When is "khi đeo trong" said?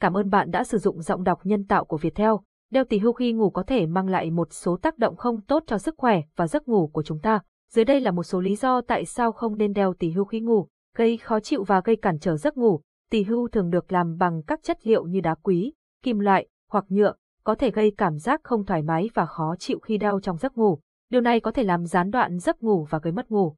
19.78-20.36